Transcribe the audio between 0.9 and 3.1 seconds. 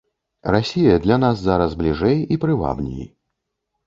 для нас зараз бліжэй і прывабней.